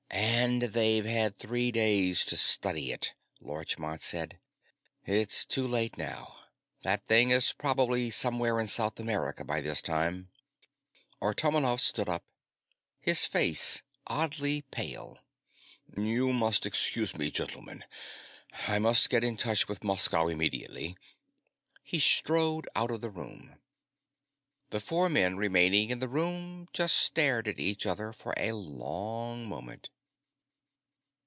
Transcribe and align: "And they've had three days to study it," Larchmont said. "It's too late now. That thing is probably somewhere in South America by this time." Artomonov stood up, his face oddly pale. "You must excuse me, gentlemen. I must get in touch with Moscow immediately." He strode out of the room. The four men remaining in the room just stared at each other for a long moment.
"And 0.13 0.61
they've 0.63 1.05
had 1.05 1.35
three 1.37 1.71
days 1.71 2.25
to 2.25 2.35
study 2.35 2.91
it," 2.91 3.13
Larchmont 3.39 4.01
said. 4.01 4.39
"It's 5.05 5.45
too 5.45 5.65
late 5.67 5.97
now. 5.97 6.41
That 6.83 7.07
thing 7.07 7.31
is 7.31 7.53
probably 7.53 8.09
somewhere 8.09 8.59
in 8.59 8.67
South 8.67 8.99
America 8.99 9.45
by 9.45 9.61
this 9.61 9.81
time." 9.81 10.29
Artomonov 11.21 11.79
stood 11.79 12.09
up, 12.09 12.25
his 12.99 13.25
face 13.25 13.83
oddly 14.07 14.63
pale. 14.63 15.19
"You 15.95 16.33
must 16.33 16.65
excuse 16.65 17.15
me, 17.15 17.31
gentlemen. 17.31 17.85
I 18.67 18.77
must 18.77 19.09
get 19.09 19.23
in 19.23 19.37
touch 19.37 19.67
with 19.67 19.83
Moscow 19.83 20.27
immediately." 20.27 20.97
He 21.83 21.99
strode 21.99 22.67
out 22.75 22.91
of 22.91 23.01
the 23.01 23.09
room. 23.11 23.55
The 24.71 24.79
four 24.81 25.07
men 25.07 25.37
remaining 25.37 25.89
in 25.91 25.99
the 25.99 26.09
room 26.09 26.67
just 26.73 26.97
stared 26.97 27.47
at 27.47 27.59
each 27.59 27.85
other 27.85 28.11
for 28.11 28.33
a 28.37 28.51
long 28.51 29.47
moment. 29.47 29.89